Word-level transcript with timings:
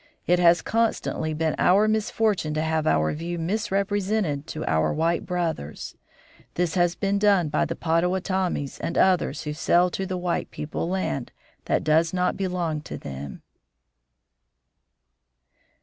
It 0.25 0.39
has 0.39 0.63
constantly 0.63 1.31
been 1.31 1.53
our 1.59 1.87
misfortune 1.87 2.55
to 2.55 2.63
have 2.63 2.87
our 2.87 3.13
view 3.13 3.37
misrepresented 3.37 4.47
to 4.47 4.65
our 4.65 4.91
white 4.91 5.27
brothers. 5.27 5.95
This 6.55 6.73
has 6.73 6.95
been 6.95 7.19
done 7.19 7.49
by 7.49 7.65
the 7.65 7.75
Pottawottomies 7.75 8.79
and 8.79 8.97
others 8.97 9.43
who 9.43 9.53
sell 9.53 9.91
to 9.91 10.07
the 10.07 10.17
white 10.17 10.49
people 10.49 10.89
land 10.89 11.31
that 11.65 11.83
does 11.83 12.13
not 12.15 12.35
belong 12.35 12.81
to 12.81 12.97
them." 12.97 13.43